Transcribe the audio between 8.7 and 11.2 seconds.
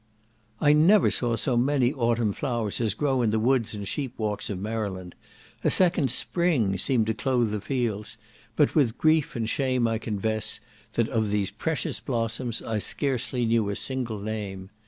with grief and shame I confess, that